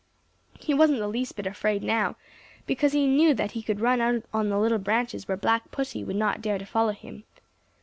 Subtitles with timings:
[0.59, 2.15] He wasn't the least bit afraid now,
[2.65, 6.03] because he knew that he could run out on the little branches where Black Pussy
[6.03, 7.23] would not dare to follow him.